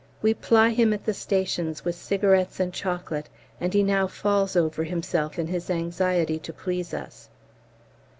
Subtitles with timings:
[0.23, 4.83] We ply him at the stations with cigarettes and chocolate, and he now falls over
[4.83, 7.29] himself in his anxiety to please us.